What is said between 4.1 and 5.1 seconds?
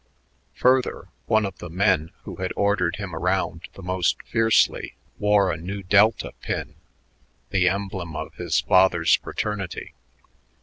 fiercely